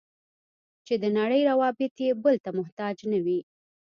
چې 0.85 0.93
د 1.03 1.05
نړۍ 1.19 1.41
روابط 1.49 1.93
یې 2.07 2.11
بل 2.23 2.35
ته 2.43 2.49
محتاج 2.59 2.95
نه 3.11 3.19
وي. 3.25 3.39